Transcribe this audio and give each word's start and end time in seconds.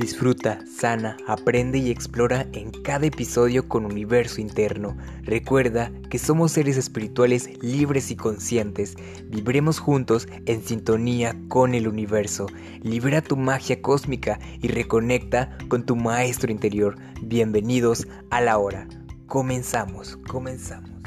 Disfruta, 0.00 0.60
sana, 0.66 1.18
aprende 1.26 1.76
y 1.76 1.90
explora 1.90 2.46
en 2.54 2.70
cada 2.70 3.04
episodio 3.04 3.68
con 3.68 3.84
universo 3.84 4.40
interno. 4.40 4.96
Recuerda 5.24 5.92
que 6.08 6.18
somos 6.18 6.52
seres 6.52 6.78
espirituales 6.78 7.50
libres 7.62 8.10
y 8.10 8.16
conscientes. 8.16 8.96
Vibremos 9.26 9.78
juntos 9.78 10.26
en 10.46 10.62
sintonía 10.64 11.36
con 11.48 11.74
el 11.74 11.86
universo. 11.86 12.46
Libera 12.82 13.20
tu 13.20 13.36
magia 13.36 13.82
cósmica 13.82 14.40
y 14.62 14.68
reconecta 14.68 15.58
con 15.68 15.84
tu 15.84 15.96
maestro 15.96 16.50
interior. 16.50 16.96
Bienvenidos 17.20 18.08
a 18.30 18.40
la 18.40 18.56
hora. 18.56 18.88
Comenzamos, 19.26 20.16
comenzamos. 20.16 20.99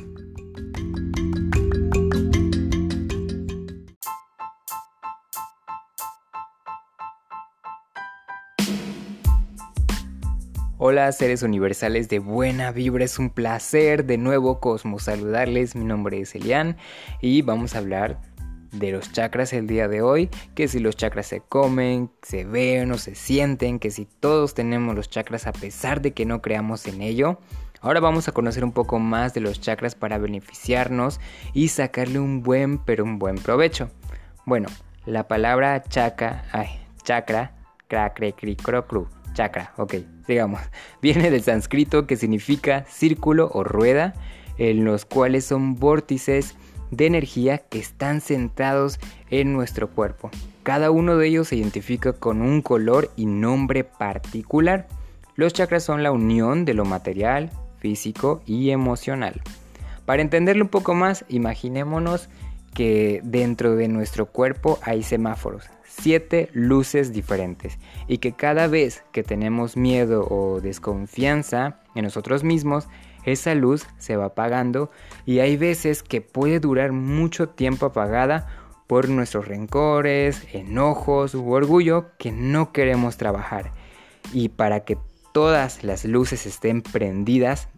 Hola 10.86 11.10
seres 11.14 11.44
universales 11.44 12.10
de 12.10 12.20
buena 12.20 12.74
vibra, 12.74 13.06
es 13.06 13.18
un 13.18 13.30
placer 13.30 14.04
de 14.04 14.18
nuevo 14.18 14.60
Cosmos 14.60 15.04
saludarles, 15.04 15.78
mi 15.78 15.86
nombre 15.86 16.20
es 16.20 16.36
Elian 16.36 16.76
y 17.22 17.42
vamos 17.42 17.74
a 17.74 17.78
hablar 17.78 18.20
de 18.74 18.92
los 18.92 19.10
chakras 19.14 19.54
el 19.54 19.66
día 19.66 19.88
de 19.88 20.02
hoy, 20.02 20.30
que 20.56 20.68
si 20.68 20.80
los 20.80 20.98
chakras 20.98 21.28
se 21.28 21.40
comen, 21.40 22.12
se 22.22 22.44
ven 22.44 22.92
o 22.92 22.98
se 22.98 23.16
sienten, 23.16 23.80
que 23.80 23.92
si 23.92 24.04
todos 24.04 24.56
tenemos 24.56 24.94
los 24.94 25.10
chakras 25.10 25.48
a 25.48 25.54
pesar 25.54 26.02
de 26.02 26.12
que 26.12 26.26
no 26.26 26.42
creamos 26.42 26.86
en 26.86 27.02
ello. 27.02 27.40
Ahora 27.80 28.02
vamos 28.02 28.28
a 28.28 28.34
conocer 28.34 28.66
un 28.66 28.74
poco 28.74 29.00
más 29.00 29.34
de 29.34 29.40
los 29.40 29.62
chakras 29.62 29.96
para 29.96 30.18
beneficiarnos 30.18 31.22
y 31.54 31.70
sacarle 31.70 32.20
un 32.20 32.44
buen 32.44 32.78
pero 32.78 33.06
un 33.06 33.20
buen 33.20 33.36
provecho. 33.36 33.90
Bueno, 34.46 34.68
la 35.06 35.30
palabra 35.30 35.82
chakra, 35.82 36.44
ay, 36.52 36.68
chakra, 37.04 37.54
cru 37.88 39.08
chakra, 39.34 39.74
ok, 39.78 39.96
digamos, 40.28 40.62
viene 41.02 41.32
del 41.32 41.44
sánscrito 41.44 42.08
que 42.08 42.16
significa 42.16 42.86
círculo 42.88 43.50
o 43.54 43.64
rueda, 43.64 44.14
en 44.58 44.86
los 44.86 45.06
cuales 45.06 45.46
son 45.46 45.76
vórtices 45.76 46.56
de 46.92 47.08
energía 47.08 47.58
que 47.58 47.80
están 47.80 48.22
centrados 48.22 49.00
en 49.30 49.54
nuestro 49.54 49.90
cuerpo. 49.90 50.30
Cada 50.64 50.92
uno 50.92 51.18
de 51.18 51.28
ellos 51.28 51.50
se 51.50 51.56
identifica 51.56 52.14
con 52.14 52.42
un 52.42 52.62
color 52.62 53.12
y 53.16 53.26
nombre 53.26 53.84
particular. 53.84 54.88
Los 55.36 55.54
chakras 55.54 55.84
son 55.84 56.04
la 56.04 56.12
unión 56.12 56.66
de 56.66 56.74
lo 56.74 56.86
material, 56.86 57.50
físico 57.80 58.42
y 58.46 58.70
emocional. 58.70 59.42
Para 60.06 60.22
entenderlo 60.22 60.66
un 60.66 60.70
poco 60.70 60.94
más, 60.94 61.26
imaginémonos 61.30 62.30
que 62.74 63.22
dentro 63.24 63.76
de 63.76 63.88
nuestro 63.88 64.26
cuerpo 64.26 64.80
hay 64.82 65.04
semáforos, 65.04 65.66
siete 65.84 66.50
luces 66.54 67.14
diferentes 67.14 67.78
y 68.08 68.18
que 68.18 68.34
cada 68.34 68.68
vez 68.68 69.04
que 69.12 69.24
tenemos 69.24 69.78
miedo 69.78 70.28
o 70.30 70.60
desconfianza 70.62 71.80
en 71.96 72.04
nosotros 72.04 72.44
mismos, 72.44 72.88
esa 73.26 73.56
luz 73.56 73.86
se 73.98 74.18
va 74.18 74.26
apagando 74.26 74.92
y 75.26 75.40
hay 75.40 75.56
veces 75.56 76.04
que 76.04 76.22
puede 76.22 76.60
durar 76.60 76.92
mucho 76.92 77.50
tiempo 77.50 77.86
apagada 77.86 78.48
por 78.88 79.10
nuestros 79.10 79.48
rencores, 79.48 80.46
enojos 80.52 81.36
u 81.36 81.52
orgullo 81.52 82.12
que 82.18 82.32
no 82.32 82.74
queremos 82.74 83.18
trabajar. 83.18 83.72
Y 84.34 84.50
para 84.50 84.82
que 84.82 84.98
todas 85.32 85.84
las 85.84 86.06
luces 86.06 86.46
estén 86.46 86.82
prendidas, 86.82 87.70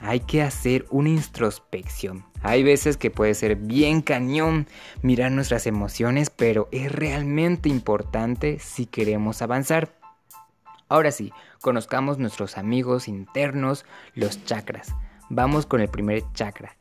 hay 0.00 0.20
que 0.20 0.42
hacer 0.42 0.86
una 0.90 1.10
introspección. 1.10 2.24
Hay 2.44 2.62
veces 2.62 2.98
que 2.98 3.10
puede 3.10 3.32
ser 3.32 3.56
bien 3.56 4.02
cañón 4.02 4.66
mirar 5.00 5.32
nuestras 5.32 5.66
emociones, 5.66 6.28
pero 6.28 6.68
es 6.72 6.92
realmente 6.92 7.70
importante 7.70 8.58
si 8.58 8.84
queremos 8.84 9.40
avanzar. 9.40 9.94
Ahora 10.90 11.10
sí, 11.10 11.32
conozcamos 11.62 12.18
nuestros 12.18 12.58
amigos 12.58 13.08
internos, 13.08 13.86
los 14.14 14.44
chakras. 14.44 14.94
Vamos 15.30 15.64
con 15.64 15.80
el 15.80 15.88
primer 15.88 16.22
chakra. 16.34 16.76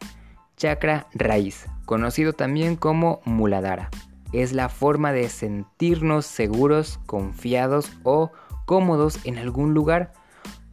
Chakra 0.57 1.07
raíz, 1.13 1.65
conocido 1.85 2.33
también 2.33 2.75
como 2.75 3.21
muladhara. 3.23 3.89
Es 4.33 4.51
la 4.51 4.67
forma 4.67 5.13
de 5.13 5.29
sentirnos 5.29 6.25
seguros, 6.25 6.99
confiados 7.05 7.89
o 8.03 8.33
cómodos 8.65 9.17
en 9.23 9.37
algún 9.37 9.73
lugar. 9.73 10.11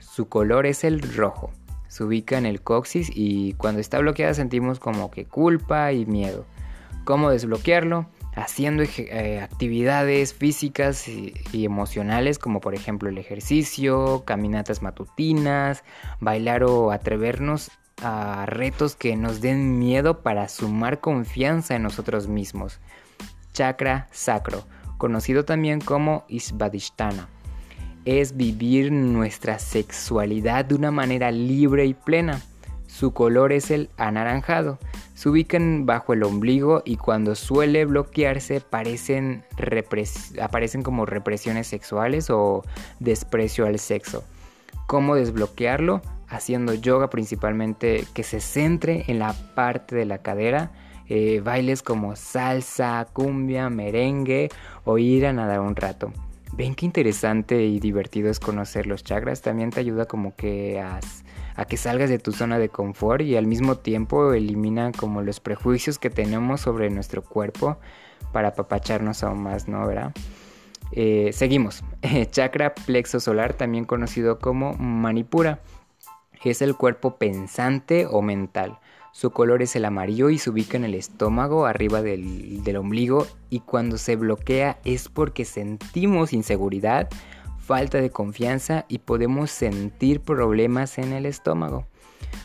Su 0.01 0.29
color 0.29 0.67
es 0.67 0.83
el 0.83 1.01
rojo 1.01 1.53
se 1.91 2.05
ubica 2.05 2.39
en 2.39 2.47
el 2.47 2.63
coxis 2.63 3.11
y 3.13 3.55
cuando 3.55 3.81
está 3.81 3.99
bloqueada 3.99 4.33
sentimos 4.33 4.79
como 4.79 5.11
que 5.11 5.25
culpa 5.25 5.93
y 5.93 6.07
miedo. 6.07 6.47
¿Cómo 7.05 7.31
desbloquearlo? 7.31 8.07
Haciendo 8.37 8.85
eh, 8.85 9.41
actividades 9.43 10.33
físicas 10.33 11.09
y, 11.09 11.35
emocionales 11.53 12.39
como 12.39 12.61
por 12.61 12.77
ejemplo 12.77 13.09
el 13.09 13.19
ejercicio, 13.19 14.23
caminatas 14.25 14.83
matutinas, 14.83 15.83
bailar 16.21 16.63
o 16.63 16.93
atrevernos 16.93 17.73
a 18.01 18.47
retos 18.47 18.95
que 18.95 19.17
nos 19.17 19.41
den 19.41 19.81
miedo 19.81 20.23
para 20.23 20.49
sumar 20.49 21.01
confianza 21.01 21.75
en 21.75 21.83
nosotros 21.83 22.29
mismos. 22.29 22.79
Chakra 23.53 24.07
sacro, 24.13 24.65
conocido 24.97 25.45
también 25.45 25.81
como 25.81 26.25
Isvadishtana 26.29 27.29
es 28.05 28.37
vivir 28.37 28.93
nuestra 28.93 29.59
sexualidad 29.59 30.65
de 30.65 30.75
una 30.75 30.91
manera 30.91 31.31
libre 31.31 31.87
y 31.87 31.95
plena. 31.95 32.41
Su 32.87 33.13
color 33.13 33.53
es 33.53 33.71
el 33.71 33.89
anaranjado. 33.97 34.79
Se 35.15 35.29
ubican 35.29 35.87
bajo 35.87 36.13
el 36.13 36.23
ombligo 36.23 36.83
y 36.85 36.97
cuando 36.97 37.35
suele 37.35 37.85
bloquearse 37.85 38.57
aparecen 38.57 39.45
como 40.83 41.07
represiones 41.07 41.67
sexuales 41.67 42.31
o 42.31 42.63
desprecio 42.99 43.67
al 43.67 43.79
sexo. 43.79 44.25
¿Cómo 44.87 45.15
desbloquearlo? 45.15 46.01
Haciendo 46.29 46.75
yoga 46.75 47.11
principalmente 47.11 48.07
que 48.15 48.23
se 48.23 48.41
centre 48.41 49.05
en 49.09 49.19
la 49.19 49.35
parte 49.55 49.95
de 49.95 50.05
la 50.05 50.19
cadera. 50.19 50.73
Eh, 51.09 51.41
bailes 51.45 51.83
como 51.83 52.17
salsa, 52.17 53.07
cumbia, 53.13 53.69
merengue 53.69 54.49
o 54.85 54.99
ir 54.99 55.27
a 55.27 55.33
nadar 55.33 55.61
un 55.61 55.77
rato. 55.77 56.13
Ven 56.53 56.75
qué 56.75 56.85
interesante 56.85 57.65
y 57.65 57.81
divertido 57.81 58.31
es 58.31 58.41
conocer 58.41 58.87
los 58.87 59.05
chakras. 59.05 59.41
También 59.43 59.71
te 59.71 59.81
ayuda 59.81 60.07
como 60.07 60.35
que 60.35 60.81
a, 60.81 61.01
que 61.65 61.77
salgas 61.77 62.11
de 62.11 62.19
tu 62.19 62.33
zona 62.33 62.59
de 62.59 62.69
confort 62.69 63.23
y 63.23 63.37
al 63.37 63.47
mismo 63.47 63.77
tiempo 63.77 64.33
elimina 64.33 64.93
como 64.93 65.23
los 65.23 65.41
prejuicios 65.41 65.99
que 65.99 66.11
tenemos 66.11 66.63
sobre 66.63 66.91
nuestro 66.91 67.23
cuerpo 67.23 67.79
para 68.33 68.49
apapacharnos 68.49 69.23
aún 69.23 69.43
más, 69.43 69.69
¿no? 69.69 69.87
¿Verdad? 69.87 70.13
Eh, 70.93 71.31
seguimos. 71.33 71.85
Chakra 72.31 72.75
plexo 72.75 73.21
solar, 73.21 73.55
también 73.55 73.85
conocido 73.85 74.39
como 74.39 74.75
manipura, 74.75 75.61
es 76.43 76.63
el 76.63 76.77
cuerpo 76.77 77.17
pensante 77.17 78.07
o 78.07 78.23
mental. 78.23 78.79
Su 79.13 79.33
color 79.33 79.61
es 79.61 79.75
el 79.75 79.85
amarillo 79.85 80.31
y 80.31 80.39
se 80.39 80.51
ubica 80.51 80.77
en 80.77 80.85
el 80.85 80.95
estómago, 80.95 81.67
arriba 81.67 82.01
del, 82.01 82.77
ombligo, 82.77 83.27
y 83.49 83.61
cuando 83.61 83.99
se 83.99 84.15
bloquea 84.15 84.79
es 84.85 85.09
porque 85.09 85.45
sentimos 85.45 86.33
inseguridad, 86.33 87.09
falta 87.59 88.01
de 88.01 88.11
confianza 88.11 88.85
y 88.89 88.99
podemos 88.99 89.51
sentir 89.51 90.21
problemas 90.21 90.97
en 90.99 91.13
el 91.13 91.27
estómago. 91.27 91.87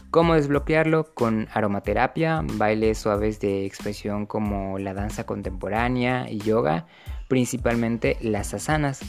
¿Cómo 0.09 0.33
desbloquearlo? 0.33 1.13
Con 1.13 1.47
aromaterapia, 1.53 2.41
bailes 2.53 2.97
suaves 2.97 3.39
de 3.39 3.65
expresión 3.65 4.25
como 4.25 4.79
la 4.79 4.93
danza 4.95 5.25
contemporánea 5.25 6.31
y 6.31 6.39
yoga, 6.39 6.87
principalmente 7.27 8.17
las 8.21 8.53
asanas. 8.55 9.01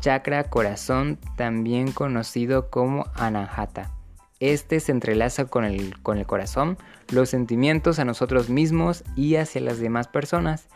Chakra 0.00 0.44
corazón, 0.44 1.18
también 1.36 1.92
conocido 1.92 2.68
como 2.70 3.06
anahata 3.14 3.92
este 4.40 4.80
se 4.80 4.92
entrelaza 4.92 5.44
con 5.44 5.64
el, 5.64 5.98
con 6.02 6.18
el 6.18 6.26
corazón, 6.26 6.78
los 7.10 7.28
sentimientos 7.28 7.98
a 7.98 8.04
nosotros 8.04 8.48
mismos 8.48 9.04
y 9.14 9.36
hacia 9.36 9.60
las 9.60 9.78
demás 9.78 10.08
personas. 10.08 10.66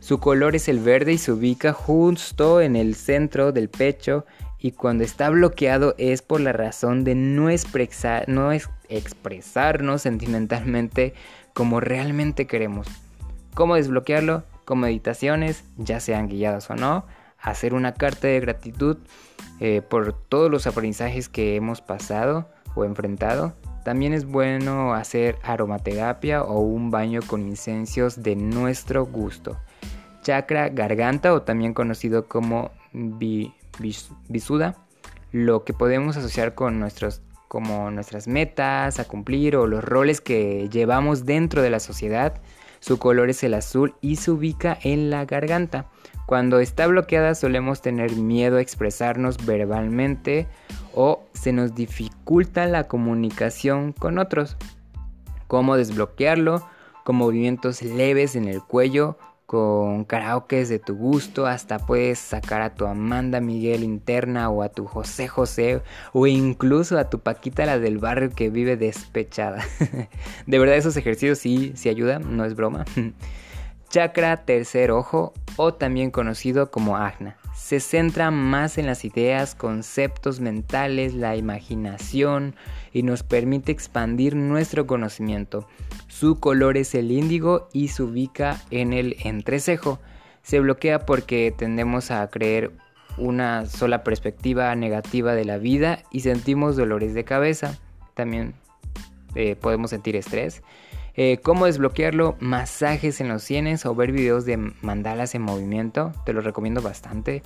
Su 0.00 0.18
color 0.18 0.54
es 0.56 0.68
el 0.68 0.80
verde 0.80 1.14
y 1.14 1.18
se 1.18 1.32
ubica 1.32 1.72
justo 1.72 2.60
en 2.60 2.76
el 2.76 2.94
centro 2.94 3.52
del 3.52 3.68
pecho 3.68 4.26
y 4.58 4.72
cuando 4.72 5.02
está 5.04 5.30
bloqueado 5.30 5.94
es 5.98 6.22
por 6.22 6.40
la 6.40 6.52
razón 6.52 7.04
de 7.04 7.14
no, 7.14 7.48
no 8.26 8.52
expresarnos 8.52 10.02
sentimentalmente 10.02 11.14
como 11.52 11.80
realmente 11.80 12.46
queremos. 12.46 12.86
¿Cómo 13.54 13.74
desbloquearlo? 13.74 14.44
Con 14.64 14.80
meditaciones, 14.80 15.64
ya 15.76 15.98
sean 15.98 16.28
guiadas 16.28 16.70
o 16.70 16.76
no, 16.76 17.06
hacer 17.40 17.74
una 17.74 17.94
carta 17.94 18.28
de 18.28 18.40
gratitud 18.40 18.98
eh, 19.58 19.82
por 19.82 20.12
todos 20.12 20.50
los 20.50 20.66
aprendizajes 20.66 21.28
que 21.28 21.56
hemos 21.56 21.80
pasado, 21.80 22.48
o 22.74 22.84
enfrentado. 22.84 23.54
También 23.84 24.12
es 24.12 24.24
bueno 24.24 24.94
hacer 24.94 25.38
aromaterapia 25.42 26.42
o 26.42 26.60
un 26.60 26.90
baño 26.90 27.20
con 27.26 27.42
incensios 27.42 28.22
de 28.22 28.36
nuestro 28.36 29.06
gusto. 29.06 29.58
Chakra 30.22 30.68
garganta 30.68 31.34
o 31.34 31.42
también 31.42 31.74
conocido 31.74 32.28
como 32.28 32.70
visuda, 34.28 34.76
lo 35.32 35.64
que 35.64 35.72
podemos 35.72 36.16
asociar 36.16 36.54
con 36.54 36.78
nuestros 36.78 37.22
como 37.48 37.90
nuestras 37.90 38.28
metas 38.28 38.98
a 38.98 39.04
cumplir 39.04 39.56
o 39.56 39.66
los 39.66 39.84
roles 39.84 40.22
que 40.22 40.70
llevamos 40.70 41.26
dentro 41.26 41.60
de 41.60 41.68
la 41.68 41.80
sociedad. 41.80 42.40
Su 42.80 42.98
color 42.98 43.28
es 43.28 43.44
el 43.44 43.52
azul 43.52 43.94
y 44.00 44.16
se 44.16 44.30
ubica 44.30 44.78
en 44.82 45.10
la 45.10 45.26
garganta. 45.26 45.84
Cuando 46.24 46.60
está 46.60 46.86
bloqueada 46.86 47.34
solemos 47.34 47.82
tener 47.82 48.12
miedo 48.12 48.56
a 48.56 48.62
expresarnos 48.62 49.44
verbalmente 49.44 50.46
o 50.94 51.24
se 51.32 51.52
nos 51.52 51.74
dificulta 51.74 52.66
la 52.66 52.84
comunicación 52.84 53.92
con 53.92 54.18
otros. 54.18 54.56
¿Cómo 55.46 55.76
desbloquearlo? 55.76 56.66
Con 57.04 57.16
movimientos 57.16 57.82
leves 57.82 58.36
en 58.36 58.46
el 58.46 58.62
cuello, 58.62 59.18
con 59.52 60.04
karaokes 60.04 60.70
de 60.70 60.78
tu 60.78 60.96
gusto, 60.96 61.46
hasta 61.46 61.78
puedes 61.78 62.18
sacar 62.18 62.62
a 62.62 62.74
tu 62.74 62.86
Amanda 62.86 63.40
Miguel 63.40 63.82
interna 63.82 64.48
o 64.48 64.62
a 64.62 64.70
tu 64.70 64.86
José 64.86 65.28
José 65.28 65.82
o 66.14 66.26
incluso 66.26 66.98
a 66.98 67.10
tu 67.10 67.18
Paquita 67.18 67.66
la 67.66 67.78
del 67.78 67.98
barrio 67.98 68.30
que 68.30 68.48
vive 68.48 68.78
despechada. 68.78 69.62
de 70.46 70.58
verdad 70.58 70.76
esos 70.76 70.96
ejercicios 70.96 71.38
sí, 71.38 71.72
sí 71.74 71.90
ayudan, 71.90 72.36
no 72.36 72.46
es 72.46 72.54
broma. 72.54 72.86
Chakra 73.90 74.38
tercer 74.46 74.90
ojo 74.90 75.34
o 75.56 75.74
también 75.74 76.10
conocido 76.10 76.70
como 76.70 76.96
Agna. 76.96 77.36
Se 77.62 77.78
centra 77.78 78.32
más 78.32 78.76
en 78.76 78.86
las 78.86 79.04
ideas, 79.04 79.54
conceptos 79.54 80.40
mentales, 80.40 81.14
la 81.14 81.36
imaginación 81.36 82.56
y 82.92 83.04
nos 83.04 83.22
permite 83.22 83.70
expandir 83.70 84.34
nuestro 84.34 84.88
conocimiento. 84.88 85.68
Su 86.08 86.40
color 86.40 86.76
es 86.76 86.92
el 86.96 87.12
índigo 87.12 87.68
y 87.72 87.88
se 87.88 88.02
ubica 88.02 88.60
en 88.72 88.92
el 88.92 89.16
entrecejo. 89.22 90.00
Se 90.42 90.58
bloquea 90.58 91.06
porque 91.06 91.54
tendemos 91.56 92.10
a 92.10 92.28
creer 92.28 92.72
una 93.16 93.64
sola 93.66 94.02
perspectiva 94.02 94.74
negativa 94.74 95.36
de 95.36 95.44
la 95.44 95.58
vida 95.58 96.02
y 96.10 96.20
sentimos 96.20 96.76
dolores 96.76 97.14
de 97.14 97.22
cabeza. 97.22 97.78
También 98.14 98.54
eh, 99.36 99.54
podemos 99.54 99.90
sentir 99.90 100.16
estrés. 100.16 100.64
Eh, 101.14 101.38
¿Cómo 101.42 101.66
desbloquearlo? 101.66 102.36
Masajes 102.40 103.20
en 103.20 103.28
los 103.28 103.42
sienes 103.42 103.84
o 103.84 103.94
ver 103.94 104.12
videos 104.12 104.44
de 104.46 104.56
mandalas 104.56 105.34
en 105.34 105.42
movimiento. 105.42 106.12
Te 106.24 106.32
lo 106.32 106.40
recomiendo 106.40 106.80
bastante. 106.80 107.42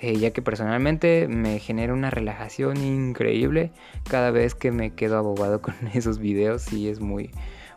Eh, 0.00 0.16
ya 0.16 0.30
que 0.30 0.42
personalmente 0.42 1.26
me 1.26 1.58
genera 1.58 1.92
una 1.92 2.08
relajación 2.08 2.76
increíble 2.76 3.72
cada 4.08 4.30
vez 4.30 4.54
que 4.54 4.70
me 4.70 4.94
quedo 4.94 5.18
abogado 5.18 5.60
con 5.62 5.74
esos 5.92 6.20
videos 6.20 6.72
y 6.72 6.88
es 6.88 7.00
muy 7.00 7.32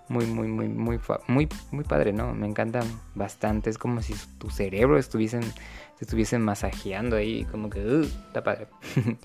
muy 0.08 0.28
muy 0.28 0.48
muy 0.48 0.68
muy 0.68 1.00
muy 1.28 1.50
muy 1.72 1.84
padre 1.84 2.14
no 2.14 2.36
me 2.36 2.46
encantan 2.46 2.84
bastante 3.16 3.72
es 3.72 3.80
como 3.80 4.04
si 4.04 4.14
tu 4.38 4.52
cerebro 4.52 5.00
estuviesen 5.00 5.42
se 5.42 6.06
estuviesen 6.06 6.44
masajeando 6.44 7.16
ahí 7.16 7.46
como 7.46 7.72
que 7.72 7.80
uh, 7.80 8.02
está 8.02 8.44
padre 8.44 8.68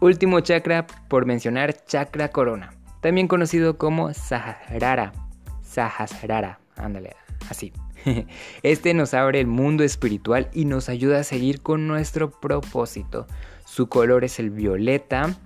último 0.00 0.38
chakra 0.38 0.86
por 1.08 1.26
mencionar 1.26 1.84
chakra 1.84 2.28
corona 2.28 2.74
también 3.00 3.26
conocido 3.26 3.76
como 3.76 4.14
Sahara 4.14 5.25
Sahasrara, 5.66 6.60
ándale, 6.76 7.16
así. 7.50 7.72
Este 8.62 8.94
nos 8.94 9.14
abre 9.14 9.40
el 9.40 9.46
mundo 9.46 9.84
espiritual 9.84 10.48
y 10.52 10.64
nos 10.64 10.88
ayuda 10.88 11.20
a 11.20 11.24
seguir 11.24 11.60
con 11.60 11.86
nuestro 11.86 12.30
propósito. 12.30 13.26
Su 13.64 13.88
color 13.88 14.24
es 14.24 14.38
el 14.38 14.50
violeta. 14.50 15.36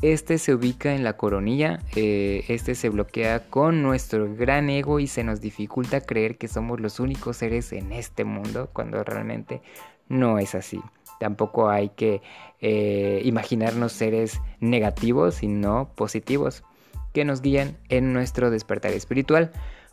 Este 0.00 0.38
se 0.38 0.54
ubica 0.54 0.94
en 0.94 1.02
la 1.02 1.16
coronilla. 1.16 1.80
Eh, 1.96 2.44
este 2.48 2.74
se 2.74 2.88
bloquea 2.88 3.48
con 3.50 3.82
nuestro 3.82 4.32
gran 4.34 4.70
ego 4.70 5.00
y 5.00 5.06
se 5.06 5.24
nos 5.24 5.40
dificulta 5.40 6.00
creer 6.00 6.38
que 6.38 6.48
somos 6.48 6.80
los 6.80 7.00
únicos 7.00 7.38
seres 7.38 7.72
en 7.72 7.92
este 7.92 8.24
mundo 8.24 8.70
cuando 8.72 9.02
realmente 9.02 9.60
no 10.08 10.38
es 10.38 10.54
así. 10.54 10.80
Tampoco 11.18 11.68
hay 11.68 11.90
que 11.90 12.22
eh, 12.60 13.22
imaginarnos 13.24 13.92
seres 13.92 14.40
negativos, 14.60 15.36
sino 15.36 15.90
positivos 15.94 16.64
que 17.14 17.24
nos 17.24 17.40
guían 17.40 17.78
en 17.88 18.12
nuestro 18.12 18.50
despertar 18.50 18.92
espiritual. 18.92 19.52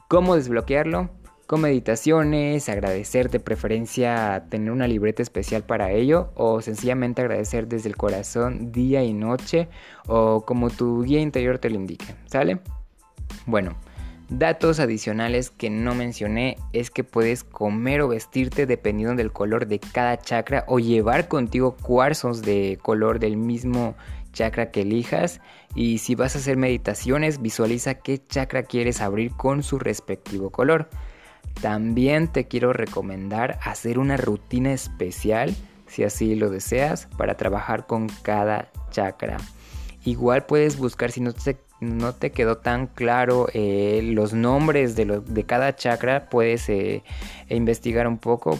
¿Cómo 0.09 0.35
desbloquearlo? 0.35 1.11
Con 1.47 1.61
meditaciones, 1.61 2.67
agradecer 2.67 3.29
de 3.29 3.39
preferencia 3.39 4.45
tener 4.49 4.71
una 4.71 4.87
libreta 4.87 5.21
especial 5.21 5.63
para 5.63 5.91
ello 5.91 6.31
o 6.35 6.61
sencillamente 6.61 7.21
agradecer 7.21 7.67
desde 7.67 7.89
el 7.89 7.95
corazón 7.95 8.71
día 8.71 9.03
y 9.03 9.13
noche 9.13 9.69
o 10.07 10.45
como 10.45 10.69
tu 10.69 11.03
guía 11.03 11.19
interior 11.19 11.59
te 11.59 11.69
lo 11.69 11.75
indique, 11.75 12.15
¿sale? 12.25 12.59
Bueno, 13.45 13.75
datos 14.29 14.79
adicionales 14.79 15.49
que 15.49 15.69
no 15.69 15.93
mencioné 15.93 16.57
es 16.73 16.89
que 16.89 17.03
puedes 17.03 17.43
comer 17.43 18.01
o 18.01 18.07
vestirte 18.07 18.65
dependiendo 18.65 19.15
del 19.15 19.31
color 19.31 19.67
de 19.67 19.79
cada 19.79 20.17
chakra 20.17 20.63
o 20.67 20.79
llevar 20.79 21.27
contigo 21.27 21.75
cuarzos 21.75 22.41
de 22.41 22.79
color 22.81 23.19
del 23.19 23.35
mismo 23.37 23.93
chakra 24.31 24.71
que 24.71 24.81
elijas 24.81 25.41
y 25.75 25.99
si 25.99 26.15
vas 26.15 26.35
a 26.35 26.39
hacer 26.39 26.57
meditaciones 26.57 27.41
visualiza 27.41 27.95
qué 27.95 28.25
chakra 28.25 28.63
quieres 28.63 29.01
abrir 29.01 29.31
con 29.31 29.63
su 29.63 29.79
respectivo 29.79 30.49
color. 30.49 30.89
También 31.61 32.27
te 32.27 32.47
quiero 32.47 32.73
recomendar 32.73 33.59
hacer 33.63 33.99
una 33.99 34.17
rutina 34.17 34.73
especial 34.73 35.55
si 35.87 36.03
así 36.03 36.35
lo 36.35 36.49
deseas 36.49 37.07
para 37.17 37.35
trabajar 37.35 37.85
con 37.85 38.07
cada 38.21 38.71
chakra. 38.91 39.37
Igual 40.05 40.45
puedes 40.45 40.77
buscar 40.77 41.11
si 41.11 41.21
no 41.21 41.33
te, 41.33 41.57
no 41.79 42.13
te 42.15 42.31
quedó 42.31 42.57
tan 42.57 42.87
claro 42.87 43.47
eh, 43.53 44.01
los 44.03 44.33
nombres 44.33 44.95
de, 44.95 45.05
de, 45.19 45.43
cada 45.43 45.75
chakra, 45.75 46.29
puedes 46.29 46.67
eh, 46.69 47.03
investigar 47.49 48.07
un 48.07 48.17
poco 48.17 48.57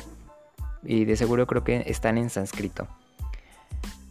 y 0.84 1.06
de 1.06 1.16
seguro 1.16 1.48
creo 1.48 1.64
que 1.64 1.84
están 1.88 2.18
en 2.18 2.30
sánscrito. 2.30 2.88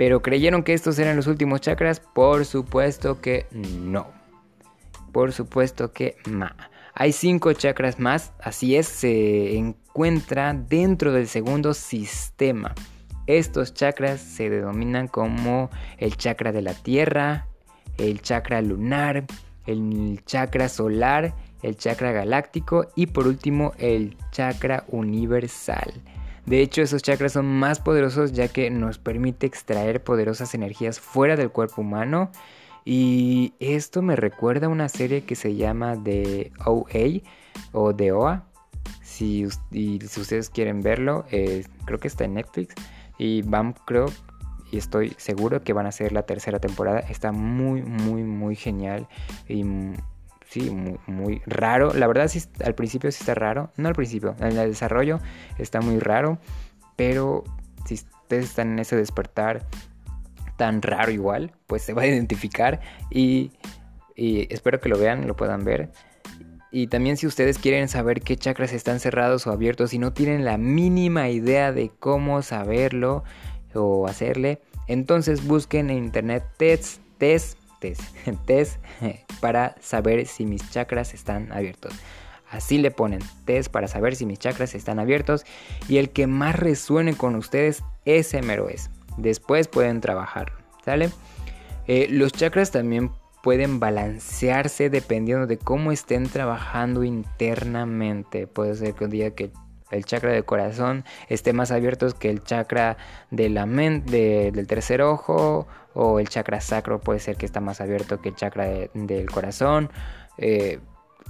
¿Pero 0.01 0.23
creyeron 0.23 0.63
que 0.63 0.73
estos 0.73 0.99
eran 0.99 1.17
los 1.17 1.27
últimos 1.27 1.61
chakras? 1.61 2.01
Por 2.01 2.47
supuesto 2.47 3.21
que 3.21 3.45
no. 3.53 4.07
Por 5.13 5.35
supuesto 5.35 5.93
que 5.93 6.17
ma. 6.25 6.57
Hay 6.95 7.13
cinco 7.13 7.53
chakras 7.53 8.01
más, 8.01 8.33
así 8.43 8.77
es, 8.77 8.89
se 8.89 9.59
encuentra 9.59 10.55
dentro 10.55 11.13
del 11.13 11.29
segundo 11.29 11.75
sistema. 11.75 12.75
Estos 13.27 13.75
chakras 13.75 14.23
se 14.23 14.49
denominan 14.49 15.07
como 15.07 15.69
el 15.99 16.17
chakra 16.17 16.51
de 16.51 16.63
la 16.63 16.73
tierra, 16.73 17.47
el 17.99 18.23
chakra 18.23 18.63
lunar, 18.63 19.27
el 19.67 20.23
chakra 20.25 20.71
solar, 20.71 21.35
el 21.63 21.77
chakra 21.77 22.13
galáctico 22.13 22.87
y 22.97 23.09
por 23.09 23.27
último 23.27 23.75
el 23.77 24.17
chakra 24.31 24.85
universal. 24.89 25.93
De 26.51 26.63
hecho, 26.63 26.83
esos 26.83 27.01
chakras 27.01 27.35
son 27.35 27.47
más 27.47 27.79
poderosos 27.79 28.33
ya 28.33 28.49
que 28.49 28.71
nos 28.71 28.99
permite 28.99 29.47
extraer 29.47 30.03
poderosas 30.03 30.53
energías 30.53 30.99
fuera 30.99 31.37
del 31.37 31.53
cuerpo 31.53 31.83
humano. 31.83 32.33
Y 32.85 33.55
esto 33.61 34.03
me 34.03 34.17
recuerda 34.17 34.67
a 34.67 34.69
una 34.69 34.89
serie 34.89 35.23
que 35.23 35.37
se 35.37 35.55
llama 35.55 35.95
The 36.03 36.51
OA 36.67 37.23
o 37.71 37.95
The 37.95 38.11
OA. 38.11 38.45
Si, 39.01 39.47
si 39.71 40.01
ustedes 40.21 40.51
quieren 40.51 40.81
verlo, 40.81 41.25
eh, 41.31 41.65
creo 41.85 42.01
que 42.01 42.09
está 42.09 42.25
en 42.25 42.35
Netflix. 42.35 42.75
Y 43.17 43.43
van, 43.43 43.75
creo, 43.85 44.07
y 44.73 44.79
estoy 44.79 45.15
seguro 45.19 45.63
que 45.63 45.73
van 45.73 45.87
a 45.87 45.93
ser 45.93 46.11
la 46.11 46.23
tercera 46.23 46.59
temporada. 46.59 46.99
Está 46.99 47.31
muy, 47.31 47.83
muy, 47.83 48.25
muy 48.25 48.57
genial. 48.57 49.07
Y 49.47 49.63
sí, 50.51 50.71
muy, 50.71 51.43
raro. 51.47 51.95
La 51.95 52.07
verdad, 52.07 52.29
sí, 52.29 52.43
al 52.65 52.75
principio 52.75 53.11
sí 53.13 53.19
está 53.21 53.35
raro. 53.35 53.71
No 53.77 53.89
al 53.89 53.95
principio, 53.95 54.35
en 54.41 54.59
el 54.59 54.71
desarrollo 54.71 55.21
está 55.59 55.81
muy 55.81 55.99
raro. 55.99 56.39
Pero 56.97 57.45
si 57.87 57.95
ustedes 57.95 58.47
están 58.47 58.73
en 58.73 58.79
ese 58.81 58.97
despertar 58.97 59.67
tan 60.57 60.83
raro 60.83 61.11
igual, 61.11 61.53
pues 61.67 61.83
se 61.83 61.95
va 61.95 62.03
a 62.03 62.07
identificar. 62.07 62.81
Y, 63.11 63.53
y 64.17 64.53
espero 64.53 64.81
que 64.81 64.89
lo 64.89 64.99
vean, 64.99 65.27
lo 65.27 65.37
puedan 65.37 65.65
ver. 65.65 65.91
Y 66.73 66.87
también 66.87 67.17
si 67.17 67.27
ustedes 67.27 67.59
quieren 67.59 67.89
saber 67.89 68.21
qué 68.21 68.37
chakras 68.37 68.73
están 68.73 69.01
cerrados 69.01 69.47
o 69.47 69.53
abiertos 69.53 69.93
y 69.93 69.99
no 69.99 70.13
tienen 70.13 70.45
la 70.45 70.57
mínima 70.57 71.29
idea 71.29 71.73
de 71.73 71.91
cómo 71.99 72.43
saberlo 72.43 73.25
o 73.75 74.07
hacerle, 74.07 74.61
entonces 74.87 75.47
busquen 75.47 75.91
en 75.91 75.99
internet 75.99 76.45
test, 76.57 77.01
test 77.19 77.60
test, 77.81 78.77
para 79.41 79.75
saber 79.81 80.27
si 80.27 80.47
mis 80.47 80.71
chakras 80.71 81.15
están 81.15 81.51
abiertos. 81.53 81.93
Así 82.51 82.79
le 82.79 82.91
ponen 82.91 83.21
test 83.45 83.71
para 83.71 83.89
saber 83.89 84.17
si 84.17 84.27
mis 84.27 84.39
chakras 84.39 84.75
están 84.75 84.99
abiertos 84.99 85.45
y 85.89 85.99
el 85.99 86.11
que 86.11 86.27
más 86.27 86.57
resuene 86.57 87.17
con 87.17 87.37
ustedes, 87.37 87.83
ese 88.05 88.43
mero 88.43 88.69
es. 88.69 88.91
Después 89.17 89.69
pueden 89.69 90.01
trabajar, 90.01 90.53
¿sale? 90.85 91.11
Eh, 91.87 92.09
los 92.11 92.33
chakras 92.33 92.71
también 92.71 93.11
pueden 93.43 93.81
balancearse 93.81 94.91
dependiendo 94.91 95.47
de 95.47 95.59
cómo 95.59 95.93
estén 95.93 96.29
trabajando 96.29 97.05
internamente. 97.05 98.47
Puede 98.47 98.75
ser 98.75 98.95
que 98.95 99.05
un 99.05 99.11
día 99.11 99.35
que 99.35 99.51
el 99.91 100.05
chakra 100.05 100.33
del 100.33 100.45
corazón 100.45 101.05
esté 101.29 101.53
más 101.53 101.71
abierto 101.71 102.11
que 102.13 102.31
el 102.31 102.43
chakra 102.43 102.97
de 103.31 103.49
la 103.49 103.67
mente, 103.67 104.53
del 104.53 104.67
tercer 104.67 105.03
ojo 105.03 105.67
o 105.95 106.21
el 106.21 106.29
chakra 106.29 106.61
sacro 106.61 107.01
puede 107.01 107.21
ser 107.21 107.37
que 107.37 107.47
está 107.47 107.61
más 107.61 107.81
abierto 107.81 108.21
que 108.21 108.31
el 108.31 108.37
chakra 108.37 108.67
del 108.95 109.31
corazón, 109.31 109.91
eh, 110.39 110.79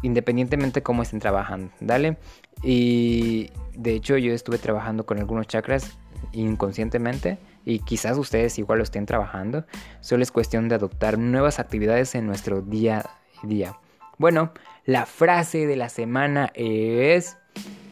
independientemente 0.02 0.82
cómo 0.82 1.02
estén 1.02 1.20
trabajando, 1.20 1.72
¿dale? 1.80 2.18
Y 2.62 3.50
de 3.74 3.94
hecho 3.94 4.16
yo 4.16 4.32
estuve 4.32 4.58
trabajando 4.58 5.06
con 5.06 5.18
algunos 5.18 5.46
chakras 5.46 5.98
inconscientemente 6.32 7.38
y 7.64 7.80
quizás 7.80 8.18
ustedes 8.18 8.58
igual 8.58 8.78
lo 8.78 8.84
estén 8.84 9.06
trabajando, 9.06 9.64
solo 10.00 10.22
es 10.22 10.30
cuestión 10.30 10.68
de 10.68 10.74
adoptar 10.74 11.18
nuevas 11.18 11.58
actividades 11.58 12.14
en 12.14 12.26
nuestro 12.26 12.60
día 12.60 13.04
a 13.42 13.46
día. 13.46 13.78
Bueno, 14.18 14.52
la 14.84 15.06
frase 15.06 15.66
de 15.66 15.76
la 15.76 15.88
semana 15.88 16.50
es 16.54 17.38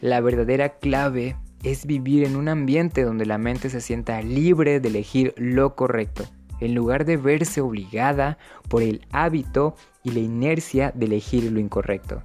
La 0.00 0.20
verdadera 0.20 0.68
clave 0.78 1.36
es 1.64 1.86
vivir 1.86 2.24
en 2.24 2.36
un 2.36 2.48
ambiente 2.48 3.02
donde 3.02 3.26
la 3.26 3.38
mente 3.38 3.68
se 3.68 3.80
sienta 3.80 4.22
libre 4.22 4.78
de 4.78 4.88
elegir 4.88 5.34
lo 5.36 5.74
correcto, 5.74 6.24
en 6.60 6.74
lugar 6.74 7.04
de 7.04 7.16
verse 7.16 7.60
obligada 7.60 8.38
por 8.68 8.82
el 8.82 9.04
hábito 9.10 9.74
y 10.04 10.12
la 10.12 10.20
inercia 10.20 10.92
de 10.94 11.06
elegir 11.06 11.50
lo 11.50 11.58
incorrecto. 11.58 12.22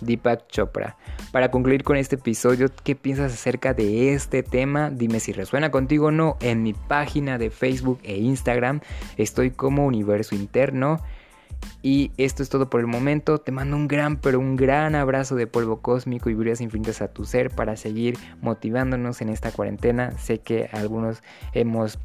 Deepak 0.00 0.46
Chopra. 0.48 0.96
Para 1.32 1.50
concluir 1.50 1.82
con 1.82 1.96
este 1.96 2.14
episodio, 2.16 2.68
¿qué 2.84 2.94
piensas 2.94 3.32
acerca 3.32 3.74
de 3.74 4.12
este 4.14 4.44
tema? 4.44 4.90
Dime 4.90 5.18
si 5.18 5.32
resuena 5.32 5.70
contigo 5.70 6.06
o 6.06 6.10
no. 6.10 6.36
En 6.40 6.62
mi 6.62 6.72
página 6.72 7.36
de 7.36 7.50
Facebook 7.50 7.98
e 8.04 8.16
Instagram 8.16 8.80
estoy 9.16 9.50
como 9.50 9.86
Universo 9.86 10.34
Interno. 10.34 11.00
Y 11.82 12.10
esto 12.16 12.42
es 12.42 12.48
todo 12.48 12.68
por 12.68 12.80
el 12.80 12.86
momento. 12.86 13.38
Te 13.38 13.52
mando 13.52 13.76
un 13.76 13.88
gran, 13.88 14.16
pero 14.16 14.40
un 14.40 14.56
gran 14.56 14.94
abrazo 14.94 15.36
de 15.36 15.46
polvo 15.46 15.80
cósmico 15.80 16.28
y 16.28 16.34
brillas 16.34 16.60
infinitas 16.60 17.02
a 17.02 17.08
tu 17.08 17.24
ser 17.24 17.50
para 17.50 17.76
seguir 17.76 18.18
motivándonos 18.40 19.20
en 19.20 19.28
esta 19.28 19.52
cuarentena. 19.52 20.18
Sé 20.18 20.40
que 20.40 20.68
algunos 20.72 21.22
hemos, 21.52 21.98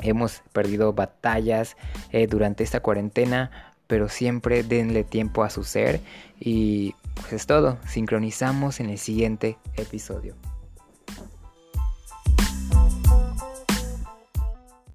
hemos 0.00 0.42
perdido 0.52 0.92
batallas 0.92 1.76
eh, 2.10 2.26
durante 2.26 2.64
esta 2.64 2.80
cuarentena, 2.80 3.72
pero 3.86 4.08
siempre 4.08 4.64
denle 4.64 5.04
tiempo 5.04 5.44
a 5.44 5.50
su 5.50 5.62
ser. 5.62 6.00
Y 6.40 6.94
pues 7.14 7.32
es 7.32 7.46
todo. 7.46 7.78
Sincronizamos 7.86 8.80
en 8.80 8.90
el 8.90 8.98
siguiente 8.98 9.56
episodio. 9.76 10.34